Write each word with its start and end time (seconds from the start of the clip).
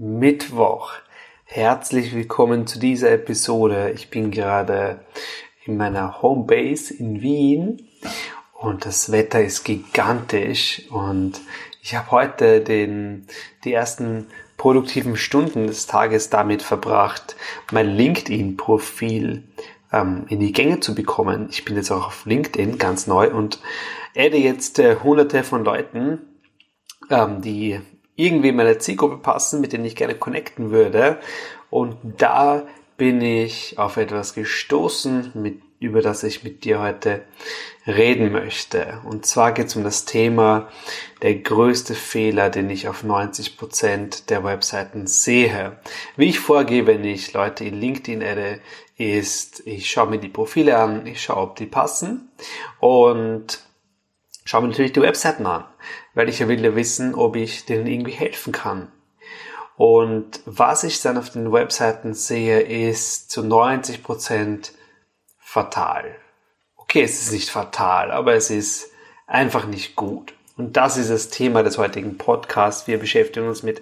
Mittwoch. 0.00 0.92
Herzlich 1.44 2.14
willkommen 2.14 2.68
zu 2.68 2.78
dieser 2.78 3.10
Episode. 3.10 3.90
Ich 3.96 4.10
bin 4.10 4.30
gerade 4.30 5.00
in 5.64 5.76
meiner 5.76 6.22
Homebase 6.22 6.94
in 6.94 7.20
Wien 7.20 7.88
und 8.54 8.86
das 8.86 9.10
Wetter 9.10 9.42
ist 9.42 9.64
gigantisch 9.64 10.84
und 10.90 11.40
ich 11.82 11.96
habe 11.96 12.12
heute 12.12 12.60
den, 12.60 13.26
die 13.64 13.72
ersten 13.72 14.28
produktiven 14.56 15.16
Stunden 15.16 15.66
des 15.66 15.88
Tages 15.88 16.30
damit 16.30 16.62
verbracht, 16.62 17.34
mein 17.72 17.88
LinkedIn-Profil 17.88 19.42
ähm, 19.92 20.26
in 20.28 20.38
die 20.38 20.52
Gänge 20.52 20.78
zu 20.78 20.94
bekommen. 20.94 21.48
Ich 21.50 21.64
bin 21.64 21.74
jetzt 21.74 21.90
auch 21.90 22.06
auf 22.06 22.24
LinkedIn 22.24 22.78
ganz 22.78 23.08
neu 23.08 23.32
und 23.34 23.58
adde 24.16 24.38
jetzt 24.38 24.78
äh, 24.78 24.94
hunderte 25.02 25.42
von 25.42 25.64
Leuten, 25.64 26.20
ähm, 27.10 27.42
die 27.42 27.80
irgendwie 28.18 28.48
in 28.48 28.56
meine 28.56 28.78
Zielgruppe 28.78 29.18
passen, 29.18 29.60
mit 29.60 29.72
denen 29.72 29.84
ich 29.84 29.94
gerne 29.94 30.16
connecten 30.16 30.70
würde. 30.72 31.18
Und 31.70 31.96
da 32.18 32.66
bin 32.96 33.20
ich 33.20 33.78
auf 33.78 33.96
etwas 33.96 34.34
gestoßen, 34.34 35.30
mit, 35.34 35.62
über 35.78 36.02
das 36.02 36.24
ich 36.24 36.42
mit 36.42 36.64
dir 36.64 36.80
heute 36.80 37.22
reden 37.86 38.32
möchte. 38.32 39.00
Und 39.04 39.24
zwar 39.24 39.52
geht 39.52 39.68
es 39.68 39.76
um 39.76 39.84
das 39.84 40.04
Thema 40.04 40.68
der 41.22 41.36
größte 41.36 41.94
Fehler, 41.94 42.50
den 42.50 42.68
ich 42.70 42.88
auf 42.88 43.04
90 43.04 43.56
Prozent 43.56 44.30
der 44.30 44.42
Webseiten 44.42 45.06
sehe. 45.06 45.78
Wie 46.16 46.28
ich 46.28 46.40
vorgehe, 46.40 46.88
wenn 46.88 47.04
ich 47.04 47.32
Leute 47.34 47.64
in 47.64 47.80
LinkedIn 47.80 48.20
adde, 48.20 48.60
ist, 48.96 49.64
ich 49.64 49.88
schaue 49.88 50.10
mir 50.10 50.18
die 50.18 50.28
Profile 50.28 50.76
an, 50.76 51.06
ich 51.06 51.22
schaue, 51.22 51.36
ob 51.36 51.56
die 51.56 51.66
passen 51.66 52.32
und 52.80 53.60
schaue 54.44 54.62
mir 54.62 54.68
natürlich 54.68 54.92
die 54.92 55.02
Webseiten 55.02 55.46
an, 55.46 55.66
weil 56.18 56.28
ich 56.28 56.40
ja 56.40 56.48
will 56.48 56.64
ja 56.64 56.74
wissen, 56.74 57.14
ob 57.14 57.36
ich 57.36 57.64
denen 57.64 57.86
irgendwie 57.86 58.10
helfen 58.10 58.52
kann. 58.52 58.90
Und 59.76 60.40
was 60.46 60.82
ich 60.82 61.00
dann 61.00 61.16
auf 61.16 61.30
den 61.30 61.52
Webseiten 61.52 62.12
sehe, 62.12 62.58
ist 62.58 63.30
zu 63.30 63.44
90 63.44 64.02
Prozent 64.02 64.72
fatal. 65.38 66.16
Okay, 66.74 67.02
es 67.02 67.22
ist 67.22 67.30
nicht 67.30 67.50
fatal, 67.50 68.10
aber 68.10 68.34
es 68.34 68.50
ist 68.50 68.90
einfach 69.28 69.66
nicht 69.66 69.94
gut. 69.94 70.34
Und 70.56 70.76
das 70.76 70.96
ist 70.96 71.08
das 71.08 71.28
Thema 71.28 71.62
des 71.62 71.78
heutigen 71.78 72.18
Podcasts. 72.18 72.88
Wir 72.88 72.98
beschäftigen 72.98 73.46
uns 73.46 73.62
mit 73.62 73.80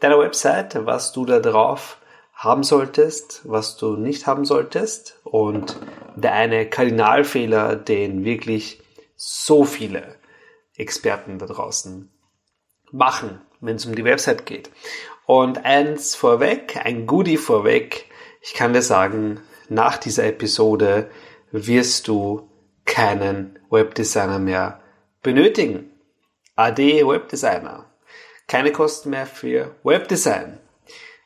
deiner 0.00 0.18
Website, 0.18 0.84
was 0.84 1.12
du 1.12 1.24
da 1.24 1.40
drauf 1.40 1.96
haben 2.34 2.62
solltest, 2.62 3.40
was 3.44 3.78
du 3.78 3.96
nicht 3.96 4.26
haben 4.26 4.44
solltest 4.44 5.18
und 5.24 5.78
der 6.14 6.34
eine 6.34 6.68
Kardinalfehler, 6.68 7.74
den 7.74 8.26
wirklich 8.26 8.82
so 9.16 9.64
viele 9.64 10.19
Experten 10.80 11.38
da 11.38 11.46
draußen 11.46 12.10
machen, 12.90 13.40
wenn 13.60 13.76
es 13.76 13.86
um 13.86 13.94
die 13.94 14.04
Website 14.04 14.46
geht. 14.46 14.70
Und 15.26 15.64
eins 15.64 16.14
vorweg, 16.14 16.80
ein 16.82 17.06
Goodie 17.06 17.36
vorweg, 17.36 18.06
ich 18.42 18.54
kann 18.54 18.72
dir 18.72 18.82
sagen, 18.82 19.40
nach 19.68 19.96
dieser 19.96 20.24
Episode 20.24 21.10
wirst 21.52 22.08
du 22.08 22.50
keinen 22.84 23.58
Webdesigner 23.70 24.38
mehr 24.38 24.80
benötigen. 25.22 25.90
AD 26.56 27.06
Webdesigner. 27.06 27.86
Keine 28.48 28.72
Kosten 28.72 29.10
mehr 29.10 29.26
für 29.26 29.76
Webdesign. 29.84 30.58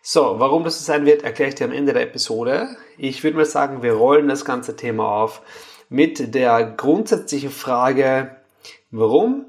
So, 0.03 0.39
warum 0.39 0.65
das 0.65 0.79
so 0.79 0.85
sein 0.85 1.07
wird, 1.07 1.23
erkläre 1.23 1.49
ich 1.49 1.55
dir 1.55 1.65
am 1.65 1.73
Ende 1.73 1.95
der 1.95 2.03
Episode. 2.03 2.77
Ich 2.99 3.25
würde 3.25 3.39
mal 3.39 3.47
sagen, 3.47 3.83
wir 3.83 3.95
rollen 3.95 4.29
das 4.29 4.45
ganze 4.45 4.77
Thema 4.77 5.09
auf 5.09 5.41
mit 5.89 6.35
der 6.35 6.63
grundsätzlichen 6.65 7.51
Frage, 7.51 8.37
warum 8.95 9.47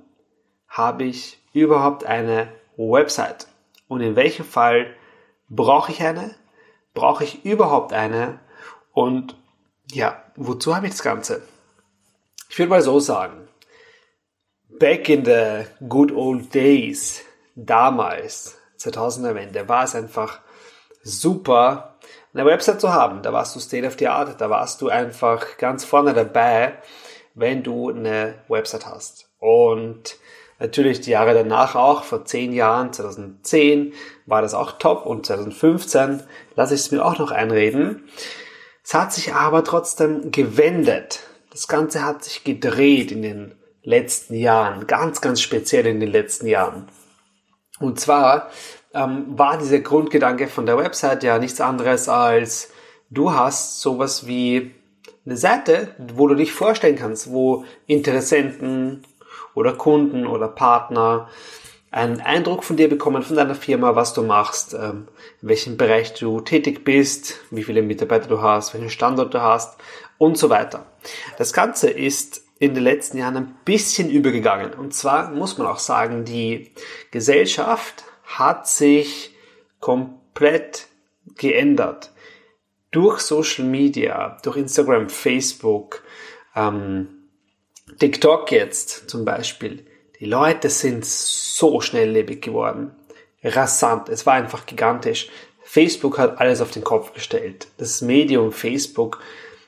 habe 0.67 1.03
ich 1.03 1.39
überhaupt 1.53 2.03
eine 2.03 2.51
Website? 2.77 3.47
Und 3.87 4.01
in 4.01 4.15
welchem 4.15 4.43
Fall 4.43 4.95
brauche 5.49 5.91
ich 5.91 6.01
eine? 6.01 6.33
Brauche 6.95 7.23
ich 7.23 7.45
überhaupt 7.45 7.93
eine? 7.93 8.39
Und 8.91 9.35
ja, 9.91 10.23
wozu 10.35 10.75
habe 10.75 10.87
ich 10.87 10.93
das 10.93 11.03
Ganze? 11.03 11.43
Ich 12.49 12.57
würde 12.57 12.71
mal 12.71 12.81
so 12.81 12.99
sagen, 12.99 13.47
back 14.79 15.09
in 15.09 15.25
the 15.25 15.65
good 15.87 16.11
old 16.11 16.53
days, 16.53 17.21
damals, 17.55 18.57
2000er 18.79 19.35
Wende, 19.35 19.69
war 19.69 19.83
es 19.83 19.93
einfach 19.93 20.39
super, 21.03 21.97
eine 22.33 22.45
Website 22.45 22.81
zu 22.81 22.91
haben. 22.91 23.21
Da 23.21 23.31
warst 23.31 23.55
du 23.55 23.59
State 23.59 23.85
of 23.85 23.95
the 23.99 24.07
Art, 24.07 24.41
da 24.41 24.49
warst 24.49 24.81
du 24.81 24.89
einfach 24.89 25.57
ganz 25.57 25.85
vorne 25.85 26.13
dabei, 26.13 26.79
wenn 27.35 27.61
du 27.61 27.91
eine 27.91 28.43
Website 28.47 28.87
hast. 28.87 29.24
Und 29.39 30.17
natürlich 30.59 31.01
die 31.01 31.11
Jahre 31.11 31.33
danach 31.33 31.75
auch, 31.75 32.03
vor 32.03 32.25
zehn 32.25 32.53
Jahren, 32.53 32.93
2010 32.93 33.93
war 34.25 34.41
das 34.41 34.53
auch 34.53 34.73
top 34.73 35.05
und 35.05 35.25
2015 35.25 36.23
lasse 36.55 36.75
ich 36.75 36.81
es 36.81 36.91
mir 36.91 37.03
auch 37.03 37.19
noch 37.19 37.31
einreden. 37.31 38.07
Es 38.83 38.93
hat 38.93 39.13
sich 39.13 39.33
aber 39.33 39.63
trotzdem 39.63 40.31
gewendet. 40.31 41.21
Das 41.51 41.67
Ganze 41.67 42.03
hat 42.03 42.23
sich 42.23 42.43
gedreht 42.43 43.11
in 43.11 43.21
den 43.21 43.55
letzten 43.83 44.35
Jahren, 44.35 44.87
ganz, 44.87 45.21
ganz 45.21 45.41
speziell 45.41 45.85
in 45.85 45.99
den 45.99 46.11
letzten 46.11 46.47
Jahren. 46.47 46.87
Und 47.79 47.99
zwar 47.99 48.49
ähm, 48.93 49.25
war 49.37 49.57
dieser 49.57 49.79
Grundgedanke 49.79 50.47
von 50.47 50.65
der 50.65 50.77
Website 50.77 51.23
ja 51.23 51.37
nichts 51.39 51.61
anderes 51.61 52.09
als, 52.09 52.71
du 53.09 53.33
hast 53.33 53.81
sowas 53.81 54.27
wie 54.27 54.71
eine 55.25 55.37
Seite, 55.37 55.95
wo 55.97 56.27
du 56.27 56.35
dich 56.35 56.53
vorstellen 56.53 56.95
kannst, 56.95 57.31
wo 57.31 57.65
Interessenten 57.87 59.05
oder 59.55 59.73
Kunden 59.73 60.27
oder 60.27 60.47
Partner 60.47 61.27
einen 61.95 62.19
Eindruck 62.19 62.65
von 62.65 62.75
dir 62.75 62.89
bekommen, 62.89 63.23
von 63.23 63.37
deiner 63.37 63.55
Firma, 63.55 63.95
was 63.95 64.13
du 64.13 64.21
machst, 64.21 64.73
ähm, 64.73 65.07
in 65.41 65.47
welchem 65.47 65.77
Bereich 65.77 66.13
du 66.13 66.41
tätig 66.41 66.83
bist, 66.83 67.39
wie 67.51 67.63
viele 67.63 67.81
Mitarbeiter 67.81 68.27
du 68.27 68.41
hast, 68.41 68.73
welchen 68.73 68.89
Standort 68.89 69.33
du 69.33 69.41
hast 69.41 69.77
und 70.17 70.37
so 70.37 70.49
weiter. 70.49 70.85
Das 71.37 71.53
Ganze 71.53 71.89
ist 71.89 72.43
in 72.59 72.73
den 72.73 72.83
letzten 72.83 73.17
Jahren 73.17 73.37
ein 73.37 73.57
bisschen 73.63 74.09
übergegangen. 74.09 74.73
Und 74.73 74.93
zwar 74.93 75.31
muss 75.31 75.57
man 75.57 75.67
auch 75.67 75.79
sagen, 75.79 76.25
die 76.25 76.73
Gesellschaft 77.11 78.03
hat 78.25 78.67
sich 78.67 79.33
komplett 79.79 80.87
geändert. 81.37 82.11
Durch 82.91 83.19
Social 83.19 83.65
Media, 83.65 84.37
durch 84.43 84.57
Instagram, 84.57 85.09
Facebook, 85.09 86.03
ähm, 86.55 87.14
TikTok 87.99 88.51
jetzt 88.51 89.09
zum 89.09 89.25
Beispiel. 89.25 89.85
Die 90.19 90.25
Leute 90.25 90.69
sind 90.69 91.05
so 91.05 91.81
schnelllebig 91.81 92.41
geworden. 92.41 92.95
Rasant. 93.43 94.09
Es 94.09 94.25
war 94.25 94.33
einfach 94.33 94.65
gigantisch. 94.65 95.29
Facebook 95.63 96.17
hat 96.17 96.39
alles 96.39 96.61
auf 96.61 96.71
den 96.71 96.83
Kopf 96.83 97.13
gestellt. 97.13 97.67
Das 97.77 98.01
Medium 98.01 98.51
Facebook 98.51 99.19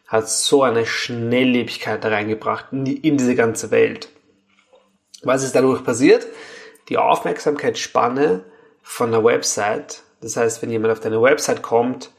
hat 0.08 0.30
so 0.30 0.64
eine 0.64 0.86
Schnelllebigkeit 0.86 2.04
da 2.04 2.10
reingebracht 2.10 2.68
in, 2.72 2.86
die, 2.86 2.98
in 2.98 3.18
diese 3.18 3.36
ganze 3.36 3.72
Welt. 3.72 4.10
Was 5.24 5.44
ist 5.44 5.56
dadurch 5.56 5.84
passiert? 5.84 6.26
Die 6.90 6.98
Aufmerksamkeitsspanne 6.98 8.46
von 8.82 9.12
der 9.12 9.24
Website, 9.24 10.04
das 10.22 10.38
heißt, 10.38 10.62
wenn 10.62 10.72
jemand 10.72 10.94
auf 10.94 11.00
deine 11.02 11.22
Website 11.22 11.62
kommt, 11.62 12.12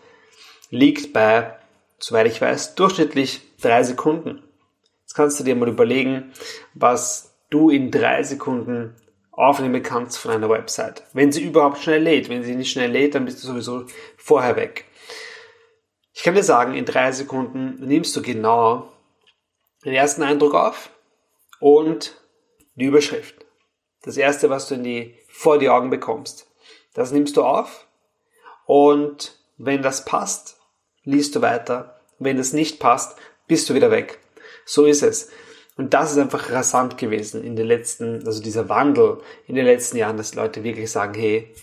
liegt 0.71 1.13
bei, 1.13 1.57
soweit 1.99 2.27
ich 2.27 2.41
weiß, 2.41 2.75
durchschnittlich 2.75 3.41
drei 3.61 3.83
Sekunden. 3.83 4.43
Kannst 5.19 5.41
du 5.41 5.43
dir 5.43 5.57
mal 5.57 5.69
überlegen, 5.69 6.33
was 6.75 7.35
du 7.51 7.71
in 7.71 7.91
drei 7.91 8.23
Sekunden 8.23 8.95
aufnehmen 9.33 9.83
kannst 9.83 10.17
von 10.17 10.31
einer 10.31 10.49
Website. 10.49 11.03
Wenn 11.13 11.33
sie 11.33 11.43
überhaupt 11.43 11.79
schnell 11.79 12.05
lädt. 12.05 12.29
Wenn 12.29 12.45
sie 12.45 12.55
nicht 12.55 12.71
schnell 12.71 12.93
lädt, 12.93 13.17
dann 13.17 13.25
bist 13.25 13.43
du 13.43 13.49
sowieso 13.49 13.87
vorher 14.17 14.55
weg. 14.55 14.85
Ich 16.13 16.23
kann 16.23 16.37
dir 16.37 16.45
sagen, 16.45 16.73
in 16.75 16.85
drei 16.85 17.11
Sekunden 17.11 17.85
nimmst 17.85 18.15
du 18.15 18.23
genau 18.23 18.93
den 19.85 19.93
ersten 19.93 20.23
Eindruck 20.23 20.55
auf 20.55 20.91
und 21.59 22.15
die 22.77 22.85
Überschrift. 22.85 23.45
Das 24.05 24.19
erste, 24.19 24.51
was 24.51 24.69
du 24.69 24.77
in 24.77 24.85
die, 24.85 25.19
vor 25.29 25.59
die 25.59 25.69
Augen 25.69 25.91
bekommst. 25.91 26.49
Das 26.95 27.11
nimmst 27.11 27.37
du 27.37 27.43
auf 27.43 27.89
und 28.67 29.37
wenn 29.57 29.83
das 29.83 30.05
passt, 30.05 30.61
liest 31.03 31.35
du 31.35 31.43
weiter. 31.43 32.03
Wenn 32.21 32.37
das 32.37 32.53
nicht 32.53 32.79
passt, 32.79 33.19
bist 33.49 33.69
du 33.69 33.75
wieder 33.75 33.91
weg. 33.91 34.21
So 34.69 34.85
ist 34.85 35.03
es. 35.03 35.31
Und 35.79 35.95
das 35.95 36.13
ist 36.13 36.19
einfach 36.19 36.51
rasant 36.51 36.99
gewesen 36.99 37.43
in 37.43 37.57
den 37.57 37.67
letzten, 37.67 38.27
also 38.27 38.43
dieser 38.43 38.69
Wandel 38.69 39.19
in 39.47 39.55
den 39.55 39.65
letzten 39.65 39.97
Jahren, 39.97 40.19
dass 40.19 40.35
Leute 40.35 40.63
wirklich 40.63 40.91
sagen, 40.91 41.15
hey, 41.15 41.55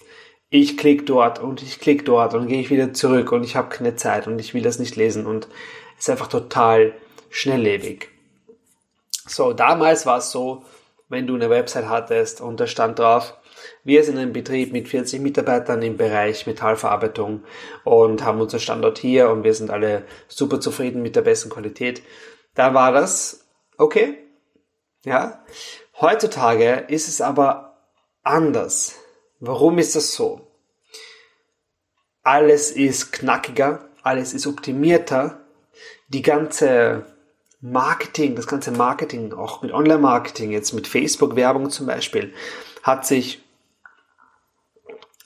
ich 0.50 0.76
klicke 0.76 1.04
dort 1.04 1.38
und 1.38 1.62
ich 1.62 1.80
klicke 1.80 2.04
dort 2.04 2.34
und 2.34 2.48
gehe 2.48 2.60
ich 2.60 2.72
wieder 2.72 2.94
zurück 2.94 3.32
und 3.32 3.44
ich 3.44 3.56
habe 3.56 3.70
keine 3.70 3.96
Zeit 3.96 4.26
und 4.26 4.40
ich 4.40 4.56
will 4.56 4.64
das 4.64 4.80
nicht 4.80 4.96
lesen 4.96 5.28
und 5.28 5.48
ist 6.00 6.10
einfach 6.10 6.28
total 6.28 6.94
schnelllebig. 7.30 8.10
So, 9.28 9.54
damals 9.54 10.08
war 10.08 10.18
es 10.18 10.32
so, 10.32 10.64
wenn 11.08 11.28
du 11.28 11.36
eine 11.36 11.52
Website 11.52 11.88
hattest 11.88 12.42
und 12.42 12.60
da 12.60 12.66
stand 12.66 12.98
drauf, 12.98 13.36
wir 13.84 14.04
sind 14.04 14.18
ein 14.18 14.34
Betrieb 14.34 14.74
mit 14.74 14.88
40 14.88 15.22
Mitarbeitern 15.22 15.84
im 15.84 15.98
Bereich 15.98 16.48
Metallverarbeitung 16.48 17.44
und 17.84 18.24
haben 18.24 18.42
unseren 18.42 18.62
Standort 18.62 18.98
hier 18.98 19.30
und 19.30 19.44
wir 19.44 19.54
sind 19.54 19.70
alle 19.70 20.04
super 20.28 20.60
zufrieden 20.60 21.04
mit 21.04 21.16
der 21.16 21.22
besten 21.22 21.52
Qualität. 21.52 22.02
Da 22.56 22.74
war 22.74 22.92
das 22.92 23.46
okay. 23.78 24.18
Ja. 25.04 25.44
Heutzutage 26.00 26.86
ist 26.88 27.08
es 27.08 27.22
aber 27.22 27.78
anders. 28.24 28.96
Warum 29.40 29.78
ist 29.78 29.96
das 29.96 30.14
so? 30.14 30.48
Alles 32.24 32.72
ist 32.72 33.12
knackiger, 33.12 33.88
alles 34.02 34.34
ist 34.34 34.48
optimierter. 34.48 35.42
Die 36.08 36.22
ganze 36.22 37.06
Marketing, 37.62 38.36
das 38.36 38.48
ganze 38.48 38.72
Marketing, 38.72 39.34
auch 39.34 39.62
mit 39.62 39.72
Online-Marketing, 39.72 40.52
jetzt 40.52 40.74
mit 40.74 40.88
Facebook-Werbung 40.88 41.70
zum 41.70 41.88
Beispiel, 41.88 42.34
hat 42.84 43.06
sich, 43.06 43.44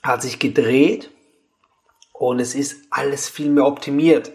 hat 0.02 0.22
sich 0.22 0.38
gedreht 0.38 1.10
und 2.12 2.40
es 2.40 2.54
ist 2.54 2.86
alles 2.90 3.28
viel 3.28 3.50
mehr 3.50 3.66
optimiert. 3.66 4.32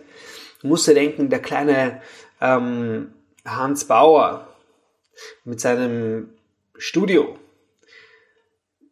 Du 0.62 0.68
musst 0.68 0.88
dir 0.88 0.94
denken, 0.94 1.30
der 1.30 1.42
kleine 1.42 2.02
ähm, 2.42 3.14
Hans 3.46 3.86
Bauer 3.86 4.48
mit 5.44 5.60
seinem 5.60 6.30
Studio, 6.78 7.38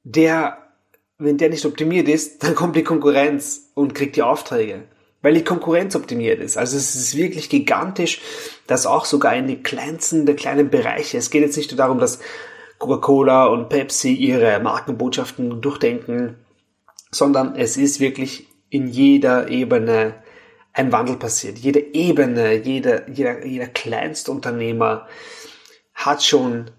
der, 0.03 0.57
wenn 1.17 1.37
der 1.37 1.49
nicht 1.49 1.65
optimiert 1.65 2.07
ist, 2.07 2.43
dann 2.43 2.55
kommt 2.55 2.75
die 2.75 2.83
Konkurrenz 2.83 3.71
und 3.73 3.95
kriegt 3.95 4.15
die 4.15 4.23
Aufträge 4.23 4.83
weil 5.23 5.33
die 5.33 5.43
Konkurrenz 5.43 5.95
optimiert 5.95 6.39
ist. 6.39 6.57
Also 6.57 6.77
es 6.77 6.95
ist 6.95 7.17
wirklich 7.17 7.49
gigantisch, 7.49 8.21
dass 8.67 8.85
auch 8.85 9.05
sogar 9.05 9.35
in 9.35 9.47
die 9.47 9.63
kleinsten 9.63 10.27
der 10.27 10.35
kleinen 10.35 10.69
Bereiche, 10.69 11.17
es 11.17 11.31
geht 11.31 11.41
jetzt 11.41 11.57
nicht 11.57 11.71
nur 11.71 11.77
darum, 11.77 11.97
dass 11.97 12.19
Coca-Cola 12.77 13.45
und 13.45 13.69
Pepsi 13.69 14.13
ihre 14.13 14.59
Markenbotschaften 14.59 15.61
durchdenken, 15.61 16.35
sondern 17.09 17.55
es 17.55 17.77
ist 17.77 18.01
wirklich 18.01 18.47
in 18.69 18.87
jeder 18.87 19.47
Ebene 19.47 20.15
ein 20.73 20.91
Wandel 20.91 21.17
passiert. 21.17 21.59
Jede 21.59 21.79
Ebene, 21.93 22.55
jeder, 22.55 23.09
jeder, 23.09 23.45
jeder 23.45 23.67
Kleinstunternehmer 23.67 25.07
hat 25.93 26.23
schon 26.23 26.71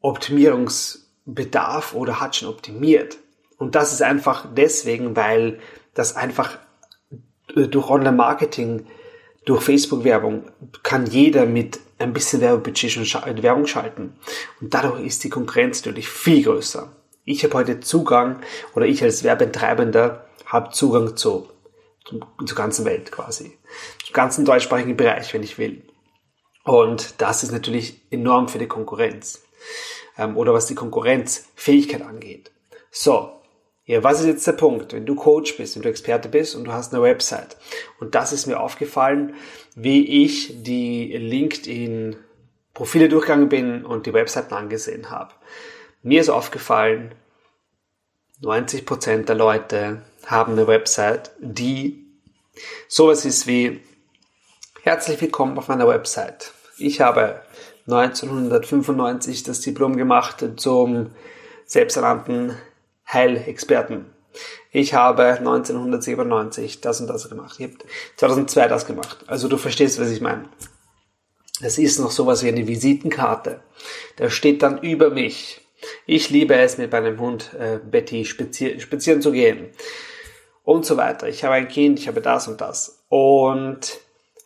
Optimierungsbedarf 0.00 1.94
oder 1.94 2.20
hat 2.20 2.36
schon 2.36 2.48
optimiert. 2.48 3.18
Und 3.58 3.74
das 3.74 3.92
ist 3.92 4.02
einfach 4.02 4.46
deswegen, 4.56 5.14
weil 5.14 5.60
das 5.94 6.16
einfach 6.16 6.58
äh, 7.54 7.68
durch 7.68 7.88
Online-Marketing, 7.88 8.86
durch 9.44 9.62
Facebook-Werbung 9.62 10.50
kann 10.82 11.06
jeder 11.06 11.46
mit 11.46 11.80
ein 11.98 12.12
bisschen 12.12 12.40
Werbebudget 12.40 12.90
schon 12.90 13.42
Werbung 13.42 13.66
schalten. 13.66 14.14
Und 14.60 14.74
dadurch 14.74 15.04
ist 15.04 15.22
die 15.24 15.30
Konkurrenz 15.30 15.84
natürlich 15.84 16.08
viel 16.08 16.42
größer. 16.42 16.90
Ich 17.24 17.44
habe 17.44 17.54
heute 17.54 17.80
Zugang, 17.80 18.40
oder 18.74 18.86
ich 18.86 19.02
als 19.02 19.22
Werbetreibender 19.22 20.26
habe 20.46 20.70
Zugang 20.70 21.16
zu, 21.16 21.48
zu, 21.50 21.51
zur 22.44 22.56
ganzen 22.56 22.84
Welt 22.84 23.12
quasi. 23.12 23.58
Zum 24.04 24.12
ganzen 24.12 24.44
deutschsprachigen 24.44 24.96
Bereich, 24.96 25.32
wenn 25.34 25.42
ich 25.42 25.58
will. 25.58 25.82
Und 26.64 27.20
das 27.20 27.42
ist 27.42 27.52
natürlich 27.52 28.00
enorm 28.10 28.48
für 28.48 28.58
die 28.58 28.68
Konkurrenz. 28.68 29.42
Ähm, 30.18 30.36
oder 30.36 30.52
was 30.52 30.66
die 30.66 30.74
Konkurrenzfähigkeit 30.74 32.02
angeht. 32.02 32.50
So, 32.90 33.32
ja, 33.84 34.04
was 34.04 34.20
ist 34.20 34.26
jetzt 34.26 34.46
der 34.46 34.52
Punkt? 34.52 34.92
Wenn 34.92 35.06
du 35.06 35.14
Coach 35.14 35.56
bist, 35.56 35.74
wenn 35.74 35.82
du 35.82 35.88
Experte 35.88 36.28
bist 36.28 36.54
und 36.54 36.64
du 36.64 36.72
hast 36.72 36.92
eine 36.92 37.02
Website. 37.02 37.56
Und 37.98 38.14
das 38.14 38.32
ist 38.32 38.46
mir 38.46 38.60
aufgefallen, 38.60 39.34
wie 39.74 40.24
ich 40.24 40.62
die 40.62 41.16
LinkedIn 41.16 42.16
Profile 42.74 43.08
durchgegangen 43.08 43.48
bin 43.48 43.84
und 43.84 44.06
die 44.06 44.14
Webseiten 44.14 44.54
angesehen 44.54 45.10
habe. 45.10 45.34
Mir 46.02 46.20
ist 46.20 46.30
aufgefallen, 46.30 47.14
90% 48.42 49.24
der 49.24 49.34
Leute 49.34 50.02
haben 50.26 50.52
eine 50.52 50.66
Website, 50.66 51.32
die 51.40 52.01
sowas 52.88 53.24
ist 53.24 53.46
wie 53.46 53.80
Herzlich 54.84 55.20
willkommen 55.20 55.56
auf 55.58 55.68
meiner 55.68 55.86
Website. 55.86 56.52
Ich 56.76 57.00
habe 57.00 57.40
1995 57.86 59.44
das 59.44 59.60
Diplom 59.60 59.96
gemacht 59.96 60.44
zum 60.56 61.10
selbsternannten 61.66 62.58
Heilexperten. 63.06 64.06
Ich 64.72 64.92
habe 64.94 65.24
1997 65.34 66.80
das 66.80 67.00
und 67.00 67.06
das 67.06 67.28
gemacht. 67.28 67.60
Ich 67.60 67.66
habe 67.66 67.76
2002 68.16 68.66
das 68.66 68.86
gemacht. 68.86 69.18
Also 69.28 69.46
du 69.46 69.56
verstehst, 69.56 70.00
was 70.00 70.10
ich 70.10 70.20
meine. 70.20 70.48
Es 71.60 71.78
ist 71.78 72.00
noch 72.00 72.10
sowas 72.10 72.42
wie 72.42 72.48
eine 72.48 72.66
Visitenkarte. 72.66 73.60
Da 74.16 74.30
steht 74.30 74.64
dann 74.64 74.78
über 74.78 75.10
mich. 75.10 75.60
Ich 76.06 76.28
liebe 76.30 76.56
es, 76.56 76.76
mit 76.76 76.90
meinem 76.90 77.20
Hund 77.20 77.54
äh, 77.54 77.78
Betty 77.78 78.24
spazier 78.24 78.80
spazieren 78.80 79.22
zu 79.22 79.30
gehen. 79.30 79.70
Und 80.64 80.86
so 80.86 80.96
weiter. 80.96 81.28
Ich 81.28 81.44
habe 81.44 81.54
ein 81.54 81.68
Kind, 81.68 81.98
ich 81.98 82.08
habe 82.08 82.20
das 82.20 82.48
und 82.48 82.60
das. 82.60 83.04
Und 83.08 83.98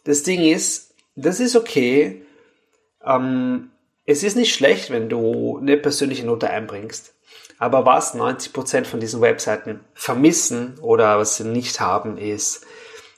das 0.05 0.23
Ding 0.23 0.41
ist, 0.41 0.95
das 1.15 1.41
ist 1.41 1.57
okay. 1.57 2.23
Ähm, 3.05 3.71
es 4.07 4.23
ist 4.23 4.37
nicht 4.37 4.55
schlecht, 4.55 4.91
wenn 4.91 5.09
du 5.09 5.59
eine 5.59 5.77
persönliche 5.77 6.25
Note 6.25 6.49
einbringst. 6.49 7.15
Aber 7.59 7.87
was 7.87 8.15
90% 8.15 8.85
von 8.85 9.01
diesen 9.01 9.21
Webseiten 9.21 9.81
vermissen 9.95 10.79
oder 10.81 11.19
was 11.19 11.37
sie 11.37 11.45
nicht 11.45 11.81
haben, 11.81 12.19
ist, 12.19 12.65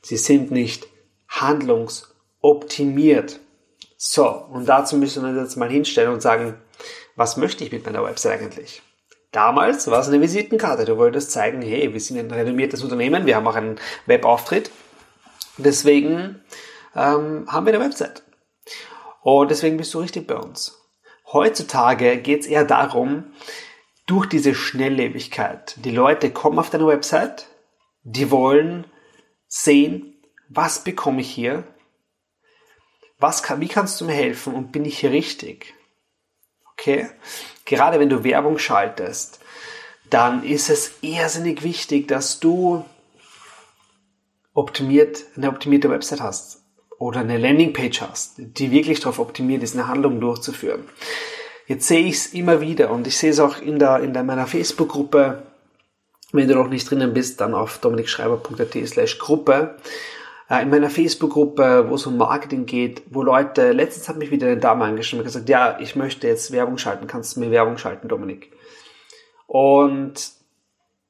sie 0.02 0.16
sind 0.16 0.50
nicht 0.50 0.86
handlungsoptimiert. 1.28 3.40
So, 3.96 4.28
und 4.28 4.66
dazu 4.66 4.96
müssen 4.96 5.22
wir 5.22 5.30
uns 5.30 5.40
jetzt 5.40 5.56
mal 5.56 5.68
hinstellen 5.68 6.12
und 6.12 6.22
sagen, 6.22 6.54
was 7.16 7.36
möchte 7.36 7.64
ich 7.64 7.72
mit 7.72 7.84
meiner 7.84 8.04
Website 8.04 8.40
eigentlich? 8.40 8.80
Damals 9.32 9.90
war 9.90 10.00
es 10.00 10.08
eine 10.08 10.20
Visitenkarte. 10.20 10.84
Du 10.84 10.96
wolltest 10.96 11.32
zeigen, 11.32 11.60
hey, 11.60 11.92
wir 11.92 12.00
sind 12.00 12.18
ein 12.18 12.30
renommiertes 12.30 12.82
Unternehmen, 12.82 13.26
wir 13.26 13.36
haben 13.36 13.46
auch 13.46 13.56
einen 13.56 13.78
Webauftritt. 14.06 14.70
Deswegen 15.58 16.42
ähm, 16.94 17.46
haben 17.48 17.66
wir 17.66 17.74
eine 17.74 17.84
Website. 17.84 18.22
Und 19.22 19.50
deswegen 19.50 19.76
bist 19.76 19.92
du 19.92 19.98
richtig 19.98 20.26
bei 20.26 20.36
uns. 20.36 20.78
Heutzutage 21.32 22.16
geht 22.18 22.40
es 22.40 22.46
eher 22.46 22.64
darum, 22.64 23.32
durch 24.06 24.26
diese 24.26 24.54
Schnelllebigkeit. 24.54 25.76
Die 25.84 25.90
Leute 25.90 26.30
kommen 26.30 26.58
auf 26.58 26.70
deine 26.70 26.86
Website, 26.86 27.46
die 28.02 28.30
wollen 28.30 28.86
sehen, 29.46 30.14
was 30.48 30.82
bekomme 30.82 31.20
ich 31.20 31.30
hier, 31.30 31.64
was 33.18 33.42
kann, 33.42 33.60
wie 33.60 33.68
kannst 33.68 34.00
du 34.00 34.06
mir 34.06 34.14
helfen 34.14 34.54
und 34.54 34.72
bin 34.72 34.86
ich 34.86 35.00
hier 35.00 35.10
richtig? 35.10 35.74
Okay? 36.78 37.08
Gerade 37.64 37.98
wenn 37.98 38.08
du 38.08 38.24
Werbung 38.24 38.58
schaltest, 38.58 39.40
dann 40.10 40.42
ist 40.44 40.70
es 40.70 40.92
irrsinnig 41.02 41.62
wichtig, 41.62 42.08
dass 42.08 42.40
du 42.40 42.84
optimiert, 44.54 45.24
eine 45.36 45.48
optimierte 45.48 45.90
Website 45.90 46.20
hast 46.20 46.62
oder 46.98 47.20
eine 47.20 47.38
Landingpage 47.38 48.00
hast, 48.00 48.34
die 48.38 48.70
wirklich 48.70 49.00
darauf 49.00 49.18
optimiert 49.18 49.62
ist, 49.62 49.74
eine 49.74 49.86
Handlung 49.86 50.20
durchzuführen. 50.20 50.84
Jetzt 51.66 51.86
sehe 51.86 52.06
ich 52.06 52.14
es 52.14 52.26
immer 52.28 52.60
wieder 52.60 52.90
und 52.90 53.06
ich 53.06 53.18
sehe 53.18 53.30
es 53.30 53.40
auch 53.40 53.60
in 53.60 53.78
der, 53.78 54.00
in 54.00 54.14
der 54.14 54.24
meiner 54.24 54.46
Facebook-Gruppe. 54.46 55.42
Wenn 56.32 56.48
du 56.48 56.54
noch 56.54 56.68
nicht 56.68 56.90
drinnen 56.90 57.12
bist, 57.12 57.40
dann 57.40 57.54
auf 57.54 57.78
dominikschreiber.at 57.78 58.88
slash 58.88 59.18
Gruppe. 59.18 59.76
Äh, 60.48 60.62
in 60.62 60.70
meiner 60.70 60.90
Facebook-Gruppe, 60.90 61.86
wo 61.88 61.94
es 61.94 62.06
um 62.06 62.16
Marketing 62.16 62.66
geht, 62.66 63.02
wo 63.10 63.22
Leute, 63.22 63.72
letztens 63.72 64.08
hat 64.08 64.16
mich 64.16 64.30
wieder 64.30 64.46
eine 64.46 64.58
Dame 64.58 64.84
angeschrieben 64.84 65.20
und 65.20 65.26
gesagt, 65.26 65.48
ja, 65.48 65.78
ich 65.80 65.96
möchte 65.96 66.26
jetzt 66.26 66.52
Werbung 66.52 66.78
schalten, 66.78 67.06
kannst 67.06 67.36
du 67.36 67.40
mir 67.40 67.50
Werbung 67.50 67.78
schalten, 67.78 68.08
Dominik? 68.08 68.50
Und 69.46 70.32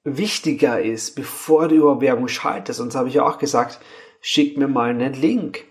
wichtiger 0.05 0.81
ist, 0.81 1.15
bevor 1.15 1.69
du 1.69 1.77
über 1.77 2.01
Werbung 2.01 2.29
schaltest, 2.29 2.81
und 2.81 2.89
das 2.89 2.97
habe 2.97 3.09
ich 3.09 3.21
auch 3.21 3.39
gesagt, 3.39 3.81
schick 4.21 4.57
mir 4.57 4.69
mal 4.69 4.91
einen 4.91 5.15
Link. 5.15 5.65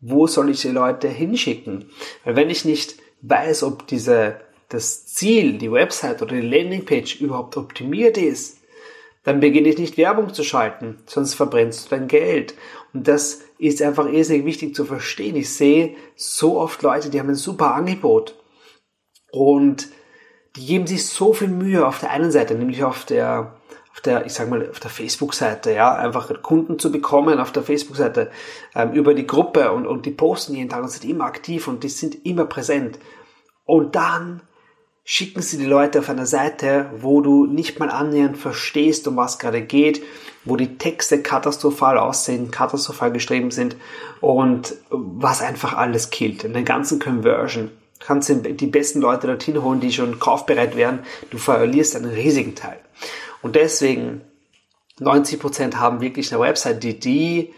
Wo 0.00 0.26
soll 0.26 0.50
ich 0.50 0.60
die 0.60 0.68
Leute 0.68 1.08
hinschicken? 1.08 1.90
Weil 2.24 2.36
wenn 2.36 2.50
ich 2.50 2.66
nicht 2.66 2.96
weiß, 3.22 3.62
ob 3.62 3.86
diese, 3.86 4.40
das 4.68 5.06
Ziel, 5.06 5.56
die 5.56 5.72
Website 5.72 6.20
oder 6.20 6.34
die 6.34 6.46
Landingpage 6.46 7.20
überhaupt 7.20 7.56
optimiert 7.56 8.18
ist, 8.18 8.58
dann 9.24 9.40
beginne 9.40 9.68
ich 9.68 9.78
nicht 9.78 9.96
Werbung 9.96 10.32
zu 10.32 10.44
schalten, 10.44 10.98
sonst 11.06 11.34
verbrennst 11.34 11.86
du 11.86 11.96
dein 11.96 12.08
Geld. 12.08 12.54
Und 12.92 13.08
das 13.08 13.40
ist 13.58 13.82
einfach 13.82 14.06
irrsinnig 14.06 14.44
wichtig 14.44 14.74
zu 14.74 14.84
verstehen. 14.84 15.34
Ich 15.36 15.52
sehe 15.52 15.96
so 16.14 16.60
oft 16.60 16.82
Leute, 16.82 17.10
die 17.10 17.18
haben 17.18 17.30
ein 17.30 17.34
super 17.34 17.74
Angebot 17.74 18.36
und 19.32 19.88
die 20.56 20.66
geben 20.66 20.86
sich 20.86 21.06
so 21.06 21.32
viel 21.32 21.48
Mühe 21.48 21.86
auf 21.86 21.98
der 22.00 22.10
einen 22.10 22.30
Seite, 22.30 22.54
nämlich 22.54 22.84
auf 22.84 23.04
der, 23.06 23.56
auf 23.92 24.00
der, 24.02 24.26
ich 24.26 24.34
sag 24.34 24.48
mal, 24.48 24.68
auf 24.70 24.78
der 24.78 24.90
Facebook-Seite, 24.90 25.72
ja, 25.72 25.94
einfach 25.94 26.30
Kunden 26.42 26.78
zu 26.78 26.92
bekommen 26.92 27.40
auf 27.40 27.50
der 27.50 27.64
Facebook-Seite 27.64 28.30
ähm, 28.74 28.92
über 28.92 29.14
die 29.14 29.26
Gruppe 29.26 29.72
und, 29.72 29.86
und 29.86 30.06
die 30.06 30.12
posten 30.12 30.54
jeden 30.54 30.68
Tag 30.68 30.82
und 30.82 30.90
sind 30.90 31.04
immer 31.08 31.24
aktiv 31.24 31.66
und 31.66 31.82
die 31.82 31.88
sind 31.88 32.24
immer 32.26 32.44
präsent. 32.44 32.98
Und 33.64 33.96
dann 33.96 34.42
schicken 35.04 35.42
sie 35.42 35.58
die 35.58 35.66
Leute 35.66 35.98
auf 35.98 36.08
einer 36.08 36.26
Seite, 36.26 36.90
wo 36.96 37.20
du 37.20 37.46
nicht 37.46 37.78
mal 37.78 37.90
annähernd 37.90 38.38
verstehst, 38.38 39.06
um 39.06 39.16
was 39.16 39.38
gerade 39.38 39.60
geht, 39.60 40.02
wo 40.44 40.56
die 40.56 40.78
Texte 40.78 41.22
katastrophal 41.22 41.98
aussehen, 41.98 42.50
katastrophal 42.50 43.12
geschrieben 43.12 43.50
sind 43.50 43.76
und 44.20 44.74
was 44.88 45.42
einfach 45.42 45.76
alles 45.76 46.10
killt. 46.10 46.44
In 46.44 46.54
der 46.54 46.62
ganzen 46.62 46.98
Conversion 46.98 47.70
du 48.00 48.06
kannst 48.06 48.30
die 48.30 48.66
besten 48.66 49.00
Leute 49.00 49.26
dorthin 49.26 49.62
holen, 49.62 49.80
die 49.80 49.92
schon 49.92 50.18
kaufbereit 50.18 50.76
wären. 50.76 51.00
Du 51.30 51.38
verlierst 51.38 51.96
einen 51.96 52.12
riesigen 52.12 52.54
Teil. 52.54 52.78
Und 53.40 53.56
deswegen 53.56 54.22
90% 55.00 55.76
haben 55.76 56.00
wirklich 56.00 56.32
eine 56.32 56.42
Website, 56.42 56.82
die, 56.82 56.98
die 56.98 57.54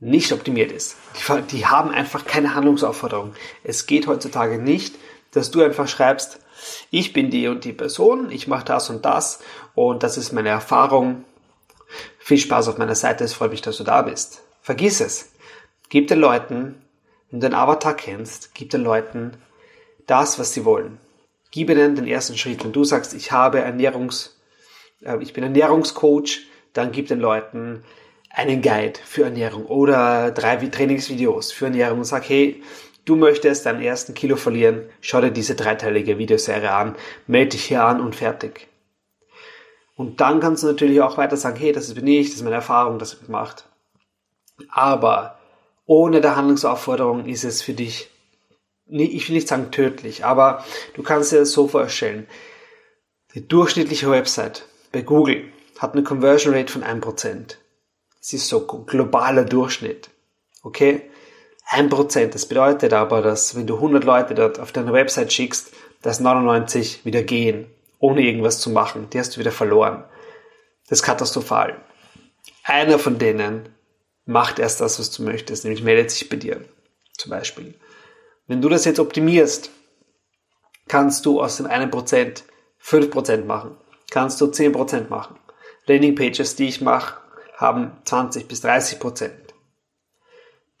nicht 0.00 0.32
optimiert 0.32 0.72
ist. 0.72 0.96
Die, 1.16 1.42
die 1.42 1.66
haben 1.66 1.90
einfach 1.90 2.24
keine 2.24 2.54
Handlungsaufforderung. 2.54 3.34
Es 3.62 3.86
geht 3.86 4.06
heutzutage 4.06 4.58
nicht, 4.58 4.94
dass 5.32 5.50
du 5.50 5.62
einfach 5.62 5.86
schreibst, 5.86 6.40
ich 6.90 7.12
bin 7.12 7.30
die 7.30 7.48
und 7.48 7.64
die 7.64 7.72
Person, 7.72 8.30
ich 8.30 8.46
mache 8.46 8.64
das 8.64 8.90
und 8.90 9.04
das 9.04 9.40
und 9.74 10.02
das 10.02 10.16
ist 10.16 10.32
meine 10.32 10.48
Erfahrung. 10.48 11.24
Viel 12.18 12.38
Spaß 12.38 12.68
auf 12.68 12.78
meiner 12.78 12.94
Seite, 12.94 13.24
es 13.24 13.34
freut 13.34 13.50
mich, 13.50 13.62
dass 13.62 13.76
du 13.76 13.84
da 13.84 14.02
bist. 14.02 14.42
Vergiss 14.62 15.00
es. 15.00 15.32
Gib 15.88 16.08
den 16.08 16.20
Leuten, 16.20 16.80
wenn 17.30 17.40
du 17.40 17.48
den 17.48 17.54
Avatar 17.54 17.94
kennst, 17.94 18.54
gib 18.54 18.70
den 18.70 18.82
Leuten 18.82 19.32
das, 20.06 20.38
was 20.38 20.52
sie 20.52 20.64
wollen. 20.64 20.98
Gib 21.50 21.70
ihnen 21.70 21.96
den 21.96 22.06
ersten 22.06 22.36
Schritt. 22.36 22.62
Wenn 22.62 22.72
du 22.72 22.84
sagst, 22.84 23.12
ich 23.14 23.32
habe 23.32 23.60
Ernährungs, 23.60 24.36
äh, 25.02 25.20
ich 25.20 25.32
bin 25.32 25.42
Ernährungscoach, 25.42 26.46
dann 26.72 26.92
gib 26.92 27.08
den 27.08 27.20
Leuten 27.20 27.82
einen 28.30 28.62
Guide 28.62 29.00
für 29.04 29.24
Ernährung 29.24 29.66
oder 29.66 30.30
drei 30.30 30.56
Trainingsvideos 30.56 31.50
für 31.50 31.66
Ernährung 31.66 31.98
und 31.98 32.04
sag, 32.04 32.28
hey, 32.28 32.62
du 33.10 33.16
möchtest 33.16 33.66
deinen 33.66 33.82
ersten 33.82 34.14
Kilo 34.14 34.36
verlieren, 34.36 34.88
schau 35.00 35.20
dir 35.20 35.32
diese 35.32 35.56
dreiteilige 35.56 36.16
Videoserie 36.16 36.70
an, 36.70 36.94
melde 37.26 37.50
dich 37.50 37.64
hier 37.64 37.82
an 37.82 38.00
und 38.00 38.14
fertig. 38.14 38.68
Und 39.96 40.20
dann 40.20 40.38
kannst 40.38 40.62
du 40.62 40.68
natürlich 40.68 41.00
auch 41.00 41.16
weiter 41.16 41.36
sagen, 41.36 41.58
hey, 41.58 41.72
das 41.72 41.92
bin 41.92 42.06
ich, 42.06 42.28
das 42.28 42.36
ist 42.36 42.44
meine 42.44 42.54
Erfahrung, 42.54 43.00
das 43.00 43.10
habe 43.10 43.22
ich 43.22 43.26
gemacht. 43.26 43.64
Aber 44.70 45.40
ohne 45.86 46.20
der 46.20 46.36
Handlungsaufforderung 46.36 47.26
ist 47.26 47.42
es 47.42 47.62
für 47.62 47.72
dich, 47.72 48.10
ich 48.86 49.28
will 49.28 49.34
nicht 49.34 49.48
sagen 49.48 49.72
tödlich, 49.72 50.24
aber 50.24 50.64
du 50.94 51.02
kannst 51.02 51.32
dir 51.32 51.40
das 51.40 51.50
so 51.50 51.66
vorstellen. 51.66 52.28
Die 53.34 53.46
durchschnittliche 53.46 54.08
Website 54.08 54.66
bei 54.92 55.02
Google 55.02 55.52
hat 55.78 55.94
eine 55.94 56.04
Conversion 56.04 56.54
Rate 56.54 56.72
von 56.72 56.84
1%. 56.84 57.56
Das 58.20 58.32
ist 58.32 58.46
so 58.46 58.66
globaler 58.66 59.44
Durchschnitt. 59.44 60.10
Okay? 60.62 61.09
1%. 61.70 62.26
Das 62.28 62.46
bedeutet 62.46 62.92
aber, 62.92 63.22
dass 63.22 63.54
wenn 63.56 63.66
du 63.66 63.76
100 63.76 64.04
Leute 64.04 64.34
dort 64.34 64.58
auf 64.58 64.72
deine 64.72 64.92
Website 64.92 65.32
schickst, 65.32 65.72
dass 66.02 66.20
99 66.20 67.04
wieder 67.04 67.22
gehen, 67.22 67.66
ohne 67.98 68.22
irgendwas 68.22 68.60
zu 68.60 68.70
machen. 68.70 69.08
Die 69.10 69.18
hast 69.18 69.36
du 69.36 69.40
wieder 69.40 69.52
verloren. 69.52 70.04
Das 70.88 71.00
ist 71.00 71.04
katastrophal. 71.04 71.80
Einer 72.64 72.98
von 72.98 73.18
denen 73.18 73.68
macht 74.26 74.58
erst 74.58 74.80
das, 74.80 74.98
was 74.98 75.10
du 75.10 75.22
möchtest, 75.22 75.64
nämlich 75.64 75.82
meldet 75.82 76.10
sich 76.10 76.28
bei 76.28 76.36
dir. 76.36 76.64
Zum 77.16 77.30
Beispiel. 77.30 77.74
Wenn 78.46 78.62
du 78.62 78.68
das 78.68 78.84
jetzt 78.84 78.98
optimierst, 78.98 79.70
kannst 80.88 81.24
du 81.26 81.40
aus 81.40 81.58
dem 81.58 81.66
1% 81.66 82.42
5% 82.82 83.44
machen. 83.44 83.76
Kannst 84.10 84.40
du 84.40 84.46
10% 84.46 85.08
machen. 85.08 85.36
Landingpages, 85.86 86.56
die 86.56 86.68
ich 86.68 86.80
mache, 86.80 87.20
haben 87.56 87.92
20 88.04 88.48
bis 88.48 88.64
30%. 88.64 89.30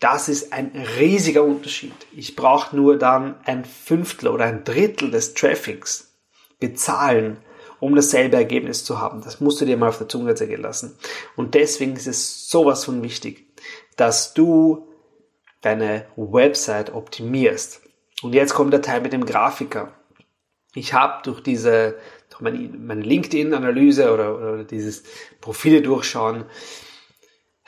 Das 0.00 0.30
ist 0.30 0.54
ein 0.54 0.72
riesiger 0.98 1.44
Unterschied. 1.44 1.92
Ich 2.12 2.34
brauche 2.34 2.74
nur 2.74 2.98
dann 2.98 3.34
ein 3.44 3.66
Fünftel 3.66 4.28
oder 4.28 4.46
ein 4.46 4.64
Drittel 4.64 5.10
des 5.10 5.34
Traffics 5.34 6.14
bezahlen, 6.58 7.36
um 7.80 7.94
dasselbe 7.94 8.36
Ergebnis 8.36 8.82
zu 8.84 8.98
haben. 8.98 9.20
Das 9.22 9.40
musst 9.40 9.60
du 9.60 9.66
dir 9.66 9.76
mal 9.76 9.90
auf 9.90 9.98
der 9.98 10.08
Zunge 10.08 10.34
zergehen 10.34 10.62
lassen. 10.62 10.96
Und 11.36 11.54
deswegen 11.54 11.96
ist 11.96 12.06
es 12.06 12.48
sowas 12.48 12.86
von 12.86 13.02
wichtig, 13.02 13.46
dass 13.96 14.32
du 14.32 14.88
deine 15.60 16.06
Website 16.16 16.94
optimierst. 16.94 17.82
Und 18.22 18.34
jetzt 18.34 18.54
kommt 18.54 18.72
der 18.72 18.82
Teil 18.82 19.02
mit 19.02 19.12
dem 19.12 19.26
Grafiker. 19.26 19.92
Ich 20.74 20.94
habe 20.94 21.22
durch 21.24 21.42
diese, 21.42 21.98
durch 22.30 22.40
meine, 22.40 22.58
meine 22.58 23.02
LinkedIn-Analyse 23.02 24.12
oder, 24.12 24.34
oder 24.36 24.64
dieses 24.64 25.02
Profile 25.42 25.82
durchschauen, 25.82 26.44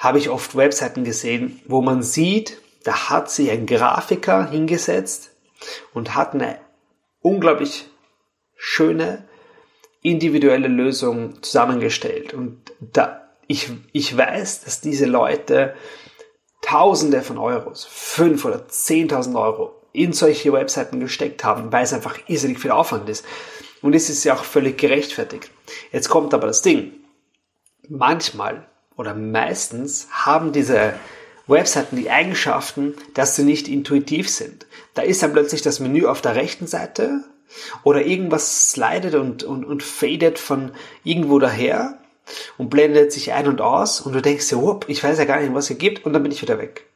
habe 0.02 0.18
ich 0.18 0.30
oft 0.30 0.56
Webseiten 0.56 1.04
gesehen, 1.04 1.60
wo 1.64 1.80
man 1.80 2.02
sieht, 2.02 2.60
da 2.82 3.08
hat 3.08 3.30
sich 3.30 3.52
ein 3.52 3.66
Grafiker 3.66 4.50
hingesetzt 4.50 5.30
und 5.94 6.16
hat 6.16 6.34
eine 6.34 6.58
unglaublich 7.20 7.88
schöne 8.56 9.28
individuelle 10.02 10.66
Lösung 10.66 11.40
zusammengestellt. 11.40 12.34
Und 12.34 12.72
da, 12.80 13.28
ich, 13.46 13.70
ich 13.92 14.16
weiß, 14.16 14.62
dass 14.62 14.80
diese 14.80 15.06
Leute 15.06 15.74
Tausende 16.62 17.22
von 17.22 17.38
Euros, 17.38 17.84
fünf 17.84 18.44
oder 18.44 18.66
zehntausend 18.66 19.36
Euro 19.36 19.72
in 19.92 20.12
solche 20.12 20.52
Webseiten 20.52 20.98
gesteckt 20.98 21.44
haben, 21.44 21.70
weil 21.70 21.84
es 21.84 21.92
einfach 21.92 22.18
irrsinnig 22.26 22.58
viel 22.58 22.72
Aufwand 22.72 23.08
ist. 23.08 23.24
Und 23.82 23.94
es 23.94 24.10
ist 24.10 24.24
ja 24.24 24.34
auch 24.34 24.42
völlig 24.42 24.78
gerechtfertigt. 24.78 25.50
Jetzt 25.92 26.08
kommt 26.08 26.34
aber 26.34 26.48
das 26.48 26.62
Ding. 26.62 26.92
Manchmal 27.88 28.66
oder 29.02 29.14
meistens 29.14 30.06
haben 30.12 30.52
diese 30.52 30.94
Webseiten 31.48 31.96
die 31.96 32.08
Eigenschaften, 32.08 32.94
dass 33.14 33.34
sie 33.34 33.42
nicht 33.42 33.66
intuitiv 33.66 34.30
sind. 34.30 34.64
Da 34.94 35.02
ist 35.02 35.24
dann 35.24 35.32
plötzlich 35.32 35.60
das 35.60 35.80
Menü 35.80 36.06
auf 36.06 36.20
der 36.20 36.36
rechten 36.36 36.68
Seite 36.68 37.24
oder 37.82 38.06
irgendwas 38.06 38.70
slidet 38.70 39.16
und, 39.16 39.42
und, 39.42 39.64
und 39.64 39.82
fadet 39.82 40.38
von 40.38 40.70
irgendwo 41.02 41.40
daher 41.40 41.98
und 42.58 42.70
blendet 42.70 43.12
sich 43.12 43.32
ein 43.32 43.48
und 43.48 43.60
aus 43.60 44.00
und 44.00 44.12
du 44.12 44.22
denkst 44.22 44.48
dir, 44.48 44.58
oh, 44.58 44.78
ich 44.86 45.02
weiß 45.02 45.18
ja 45.18 45.24
gar 45.24 45.40
nicht, 45.40 45.52
was 45.52 45.66
hier 45.66 45.76
gibt 45.76 46.06
und 46.06 46.12
dann 46.12 46.22
bin 46.22 46.30
ich 46.30 46.42
wieder 46.42 46.58
weg. 46.58 46.86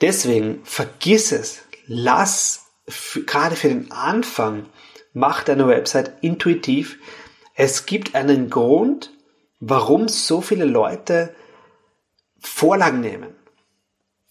Deswegen 0.00 0.62
vergiss 0.64 1.32
es. 1.32 1.58
Lass 1.86 2.64
gerade 3.26 3.56
für 3.56 3.68
den 3.68 3.90
Anfang, 3.92 4.64
mach 5.12 5.44
deine 5.44 5.68
Website 5.68 6.12
intuitiv. 6.22 6.98
Es 7.54 7.84
gibt 7.84 8.14
einen 8.14 8.48
Grund, 8.48 9.12
warum 9.60 10.08
so 10.08 10.40
viele 10.40 10.64
Leute 10.64 11.34
Vorlagen 12.40 13.00
nehmen. 13.00 13.34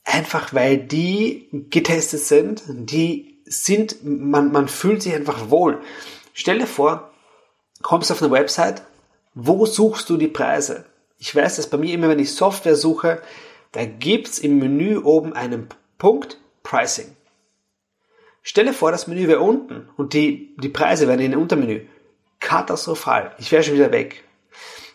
Einfach 0.03 0.53
weil 0.53 0.77
die 0.77 1.49
getestet 1.69 2.21
sind, 2.21 2.63
die 2.67 3.41
sind, 3.45 4.03
man, 4.03 4.51
man 4.51 4.67
fühlt 4.67 5.01
sich 5.01 5.13
einfach 5.13 5.49
wohl. 5.49 5.81
Stell 6.33 6.59
dir 6.59 6.67
vor, 6.67 7.11
kommst 7.81 8.11
auf 8.11 8.21
eine 8.21 8.31
Website, 8.31 8.83
wo 9.33 9.65
suchst 9.65 10.09
du 10.09 10.17
die 10.17 10.27
Preise? 10.27 10.85
Ich 11.17 11.35
weiß 11.35 11.55
dass 11.55 11.69
bei 11.69 11.77
mir 11.77 11.93
immer, 11.93 12.09
wenn 12.09 12.19
ich 12.19 12.33
Software 12.33 12.75
suche, 12.75 13.21
da 13.71 13.85
gibt's 13.85 14.39
im 14.39 14.59
Menü 14.59 14.97
oben 14.97 15.33
einen 15.33 15.67
Punkt 15.97 16.39
Pricing. 16.63 17.15
Stelle 18.41 18.73
vor, 18.73 18.91
das 18.91 19.07
Menü 19.07 19.27
wäre 19.27 19.39
unten 19.39 19.89
und 19.97 20.13
die, 20.13 20.55
die 20.57 20.69
Preise 20.69 21.07
wären 21.07 21.19
in 21.19 21.31
dem 21.31 21.41
Untermenü. 21.41 21.81
Katastrophal. 22.39 23.35
Ich 23.39 23.51
wäre 23.51 23.63
schon 23.63 23.73
wieder 23.73 23.91
weg. 23.91 24.23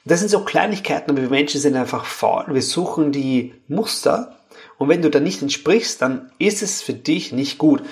Das 0.04 0.20
sind 0.20 0.30
so 0.30 0.44
Kleinigkeiten, 0.44 1.10
aber 1.10 1.20
wir 1.20 1.28
Menschen 1.28 1.60
sind 1.60 1.76
einfach 1.76 2.04
faul. 2.06 2.46
Wir 2.48 2.62
suchen 2.62 3.12
die 3.12 3.54
Muster 3.68 4.38
und 4.78 4.88
wenn 4.88 5.02
du 5.02 5.10
da 5.10 5.20
nicht 5.20 5.42
entsprichst, 5.42 6.00
dann 6.00 6.32
ist 6.38 6.62
es 6.62 6.82
für 6.82 6.94
dich 6.94 7.32
nicht 7.32 7.58
gut. 7.58 7.82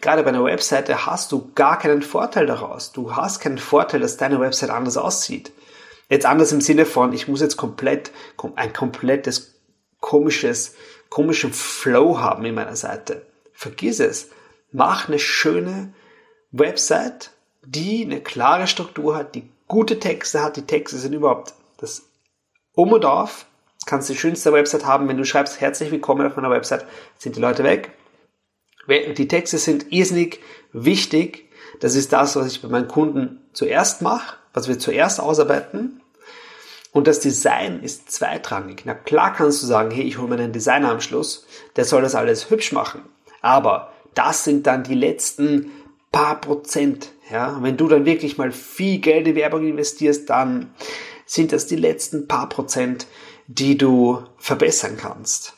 Gerade 0.00 0.22
bei 0.22 0.30
einer 0.30 0.44
Webseite 0.44 1.06
hast 1.06 1.32
du 1.32 1.50
gar 1.54 1.78
keinen 1.78 2.02
Vorteil 2.02 2.46
daraus. 2.46 2.92
Du 2.92 3.16
hast 3.16 3.40
keinen 3.40 3.58
Vorteil, 3.58 4.00
dass 4.00 4.16
deine 4.16 4.40
Website 4.40 4.70
anders 4.70 4.96
aussieht. 4.96 5.52
Jetzt 6.08 6.24
anders 6.24 6.52
im 6.52 6.60
Sinne 6.60 6.86
von, 6.86 7.12
ich 7.12 7.28
muss 7.28 7.40
jetzt 7.40 7.56
komplett, 7.56 8.12
ein 8.56 8.72
komplettes, 8.72 9.56
komisches, 10.00 10.74
komischen 11.10 11.52
Flow 11.52 12.18
haben 12.18 12.44
in 12.44 12.54
meiner 12.54 12.76
Seite. 12.76 13.26
Vergiss 13.52 14.00
es. 14.00 14.30
Mach 14.70 15.08
eine 15.08 15.18
schöne 15.18 15.92
Website, 16.52 17.30
die 17.62 18.04
eine 18.04 18.20
klare 18.20 18.66
Struktur 18.66 19.16
hat, 19.16 19.34
die 19.34 19.50
gute 19.68 20.00
Texte 20.00 20.42
hat. 20.42 20.56
Die 20.56 20.66
Texte 20.66 20.98
sind 20.98 21.12
überhaupt 21.12 21.54
das 21.76 22.02
Um 22.72 22.92
und 22.92 23.04
Auf. 23.04 23.46
Kannst 23.86 24.08
die 24.08 24.16
schönste 24.16 24.52
Website 24.52 24.84
haben. 24.84 25.08
Wenn 25.08 25.16
du 25.16 25.24
schreibst, 25.24 25.60
herzlich 25.60 25.90
willkommen 25.90 26.26
auf 26.26 26.36
meiner 26.36 26.50
Website, 26.50 26.84
sind 27.18 27.36
die 27.36 27.40
Leute 27.40 27.64
weg. 27.64 27.92
Die 28.88 29.28
Texte 29.28 29.58
sind 29.58 29.92
irrsinnig 29.92 30.40
wichtig. 30.72 31.50
Das 31.80 31.94
ist 31.94 32.12
das, 32.12 32.34
was 32.36 32.46
ich 32.46 32.62
bei 32.62 32.68
meinen 32.68 32.88
Kunden 32.88 33.46
zuerst 33.52 34.02
mache, 34.02 34.36
was 34.54 34.68
wir 34.68 34.78
zuerst 34.78 35.20
ausarbeiten. 35.20 36.00
Und 36.92 37.06
das 37.06 37.20
Design 37.20 37.82
ist 37.82 38.10
zweitrangig. 38.10 38.82
Na 38.86 38.94
klar 38.94 39.34
kannst 39.34 39.62
du 39.62 39.66
sagen, 39.66 39.90
hey, 39.90 40.04
ich 40.04 40.18
hole 40.18 40.28
mir 40.28 40.42
einen 40.42 40.52
Designer 40.52 40.90
am 40.90 41.00
Schluss, 41.00 41.46
der 41.76 41.84
soll 41.84 42.00
das 42.02 42.14
alles 42.14 42.50
hübsch 42.50 42.72
machen. 42.72 43.02
Aber 43.42 43.92
das 44.14 44.44
sind 44.44 44.66
dann 44.66 44.84
die 44.84 44.94
letzten 44.94 45.70
paar 46.10 46.40
Prozent. 46.40 47.12
Ja, 47.30 47.58
wenn 47.62 47.76
du 47.76 47.88
dann 47.88 48.06
wirklich 48.06 48.38
mal 48.38 48.52
viel 48.52 48.98
Geld 48.98 49.26
in 49.26 49.34
Werbung 49.34 49.66
investierst, 49.66 50.30
dann 50.30 50.72
sind 51.26 51.52
das 51.52 51.66
die 51.66 51.76
letzten 51.76 52.26
paar 52.26 52.48
Prozent, 52.48 53.06
die 53.46 53.76
du 53.76 54.22
verbessern 54.38 54.96
kannst. 54.96 55.54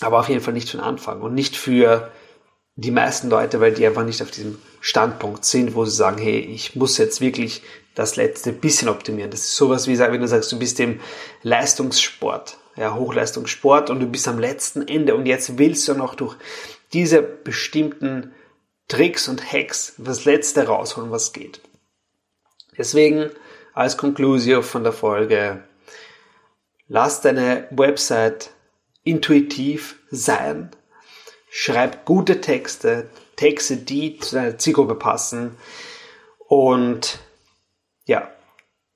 Aber 0.00 0.20
auf 0.20 0.28
jeden 0.28 0.42
Fall 0.42 0.52
nicht 0.52 0.68
für 0.68 0.76
den 0.76 0.84
Anfang 0.84 1.22
und 1.22 1.34
nicht 1.34 1.56
für 1.56 2.10
die 2.74 2.90
meisten 2.90 3.30
Leute, 3.30 3.60
weil 3.60 3.72
die 3.72 3.86
einfach 3.86 4.04
nicht 4.04 4.22
auf 4.22 4.30
diesem 4.30 4.58
Standpunkt 4.80 5.46
sind, 5.46 5.74
wo 5.74 5.86
sie 5.86 5.96
sagen, 5.96 6.18
hey, 6.18 6.38
ich 6.38 6.76
muss 6.76 6.98
jetzt 6.98 7.22
wirklich 7.22 7.62
das 7.94 8.16
letzte 8.16 8.52
bisschen 8.52 8.90
optimieren. 8.90 9.30
Das 9.30 9.40
ist 9.40 9.56
sowas 9.56 9.88
wie, 9.88 9.98
wenn 9.98 10.20
du 10.20 10.28
sagst, 10.28 10.52
du 10.52 10.58
bist 10.58 10.78
im 10.80 11.00
Leistungssport, 11.42 12.58
ja, 12.76 12.94
Hochleistungssport 12.94 13.88
und 13.88 14.00
du 14.00 14.06
bist 14.06 14.28
am 14.28 14.38
letzten 14.38 14.86
Ende 14.86 15.14
und 15.14 15.24
jetzt 15.24 15.56
willst 15.56 15.88
du 15.88 15.94
noch 15.94 16.14
durch 16.14 16.36
diese 16.92 17.22
bestimmten 17.22 18.32
Tricks 18.88 19.28
und 19.28 19.52
Hacks 19.52 19.94
das 19.98 20.24
letzte 20.24 20.66
rausholen, 20.66 21.10
was 21.10 21.32
geht. 21.32 21.60
Deswegen 22.78 23.30
als 23.74 23.96
Conclusio 23.96 24.62
von 24.62 24.84
der 24.84 24.92
Folge, 24.92 25.64
lass 26.88 27.20
deine 27.20 27.66
Website 27.70 28.50
intuitiv 29.02 29.98
sein, 30.10 30.70
schreib 31.50 32.04
gute 32.04 32.40
Texte, 32.40 33.10
Texte, 33.36 33.76
die 33.76 34.18
zu 34.18 34.36
deiner 34.36 34.58
Zielgruppe 34.58 34.94
passen 34.94 35.56
und 36.48 37.18
ja, 38.06 38.30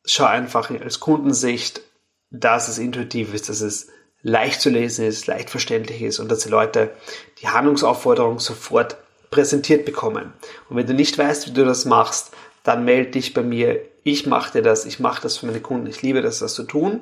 schau 0.04 0.24
einfach 0.24 0.70
als 0.70 1.00
Kundensicht, 1.00 1.82
dass 2.30 2.68
es 2.68 2.78
intuitiv 2.78 3.34
ist, 3.34 3.48
dass 3.48 3.60
es 3.60 3.88
leicht 4.22 4.60
zu 4.60 4.70
lesen 4.70 5.04
ist, 5.04 5.26
leicht 5.26 5.50
verständlich 5.50 6.02
ist 6.02 6.20
und 6.20 6.30
dass 6.30 6.40
die 6.40 6.48
Leute 6.48 6.94
die 7.40 7.48
Handlungsaufforderung 7.48 8.38
sofort 8.38 8.96
präsentiert 9.30 9.84
bekommen. 9.84 10.32
Und 10.68 10.76
wenn 10.76 10.86
du 10.86 10.94
nicht 10.94 11.16
weißt, 11.16 11.48
wie 11.48 11.52
du 11.52 11.64
das 11.64 11.84
machst, 11.84 12.32
dann 12.62 12.84
melde 12.84 13.12
dich 13.12 13.34
bei 13.34 13.42
mir. 13.42 13.80
Ich 14.02 14.26
mache 14.26 14.52
dir 14.52 14.62
das, 14.62 14.84
ich 14.84 15.00
mache 15.00 15.22
das 15.22 15.38
für 15.38 15.46
meine 15.46 15.60
Kunden, 15.60 15.86
ich 15.86 16.02
liebe 16.02 16.22
das, 16.22 16.40
das 16.40 16.54
zu 16.54 16.64
tun. 16.64 17.00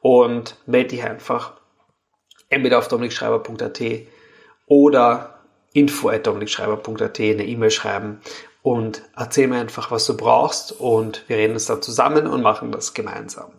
Und 0.00 0.56
melde 0.66 0.90
dich 0.90 1.02
einfach 1.02 1.54
entweder 2.48 2.78
auf 2.78 2.88
dominikschreiber.at 2.88 3.82
oder 4.66 5.38
info.dominikschreiber.at 5.72 7.20
eine 7.20 7.46
E-Mail 7.46 7.70
schreiben 7.70 8.20
und 8.62 9.02
erzähl 9.16 9.48
mir 9.48 9.60
einfach, 9.60 9.90
was 9.90 10.06
du 10.06 10.16
brauchst 10.16 10.72
und 10.72 11.24
wir 11.28 11.36
reden 11.36 11.54
uns 11.54 11.66
dann 11.66 11.82
zusammen 11.82 12.26
und 12.26 12.42
machen 12.42 12.72
das 12.72 12.94
gemeinsam. 12.94 13.50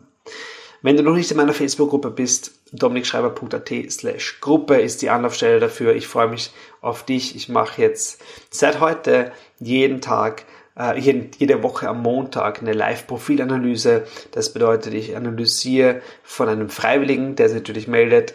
Wenn 0.81 0.97
du 0.97 1.03
noch 1.03 1.15
nicht 1.15 1.29
in 1.31 1.37
meiner 1.37 1.53
Facebook-Gruppe 1.53 2.11
bist, 2.11 2.58
dominikschreiber.at 2.71 3.91
slash 3.91 4.39
Gruppe 4.41 4.75
ist 4.75 5.01
die 5.01 5.09
Anlaufstelle 5.09 5.59
dafür. 5.59 5.95
Ich 5.95 6.07
freue 6.07 6.27
mich 6.27 6.51
auf 6.81 7.03
dich. 7.03 7.35
Ich 7.35 7.49
mache 7.49 7.81
jetzt 7.81 8.21
seit 8.49 8.79
heute 8.79 9.31
jeden 9.59 10.01
Tag, 10.01 10.45
äh, 10.77 10.99
jede 10.99 11.63
Woche 11.63 11.87
am 11.87 12.01
Montag 12.01 12.61
eine 12.61 12.73
Live-Profilanalyse. 12.73 14.05
Das 14.31 14.53
bedeutet, 14.53 14.93
ich 14.93 15.15
analysiere 15.15 16.01
von 16.23 16.49
einem 16.49 16.69
Freiwilligen, 16.69 17.35
der 17.35 17.49
sich 17.49 17.57
natürlich 17.57 17.87
meldet, 17.87 18.33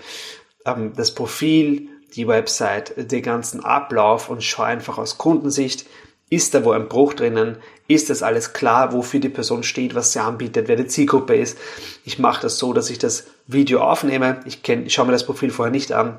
ähm, 0.66 0.92
das 0.96 1.14
Profil, 1.14 1.88
die 2.14 2.28
Website, 2.28 3.10
den 3.10 3.22
ganzen 3.22 3.64
Ablauf 3.64 4.28
und 4.28 4.42
schaue 4.42 4.66
einfach 4.66 4.98
aus 4.98 5.18
Kundensicht, 5.18 5.86
ist 6.34 6.54
da 6.54 6.64
wo 6.64 6.72
ein 6.72 6.88
Bruch 6.88 7.14
drinnen? 7.14 7.58
Ist 7.86 8.10
das 8.10 8.22
alles 8.22 8.52
klar, 8.52 8.92
wofür 8.92 9.20
die 9.20 9.28
Person 9.28 9.62
steht, 9.62 9.94
was 9.94 10.12
sie 10.12 10.20
anbietet, 10.20 10.68
wer 10.68 10.76
die 10.76 10.86
Zielgruppe 10.86 11.36
ist? 11.36 11.58
Ich 12.04 12.18
mache 12.18 12.42
das 12.42 12.58
so, 12.58 12.72
dass 12.72 12.90
ich 12.90 12.98
das 12.98 13.28
Video 13.46 13.80
aufnehme. 13.82 14.40
Ich, 14.44 14.62
kenn, 14.62 14.86
ich 14.86 14.94
schaue 14.94 15.06
mir 15.06 15.12
das 15.12 15.26
Profil 15.26 15.50
vorher 15.50 15.70
nicht 15.70 15.92
an, 15.92 16.18